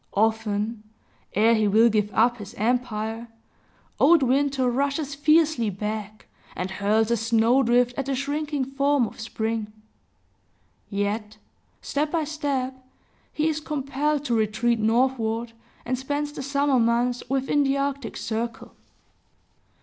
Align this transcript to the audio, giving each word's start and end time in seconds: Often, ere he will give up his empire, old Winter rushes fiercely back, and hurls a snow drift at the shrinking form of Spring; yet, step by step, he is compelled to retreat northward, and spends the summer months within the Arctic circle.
Often, 0.15 0.81
ere 1.35 1.53
he 1.53 1.67
will 1.67 1.87
give 1.87 2.11
up 2.11 2.37
his 2.37 2.55
empire, 2.55 3.27
old 3.99 4.23
Winter 4.23 4.67
rushes 4.67 5.13
fiercely 5.13 5.69
back, 5.69 6.25
and 6.55 6.71
hurls 6.71 7.11
a 7.11 7.15
snow 7.17 7.61
drift 7.61 7.95
at 7.99 8.07
the 8.07 8.15
shrinking 8.15 8.65
form 8.65 9.05
of 9.05 9.19
Spring; 9.19 9.71
yet, 10.89 11.37
step 11.83 12.09
by 12.13 12.23
step, 12.23 12.73
he 13.31 13.47
is 13.47 13.59
compelled 13.59 14.25
to 14.25 14.33
retreat 14.33 14.79
northward, 14.79 15.53
and 15.85 15.99
spends 15.99 16.31
the 16.31 16.41
summer 16.41 16.79
months 16.79 17.21
within 17.29 17.61
the 17.61 17.77
Arctic 17.77 18.17
circle. 18.17 18.73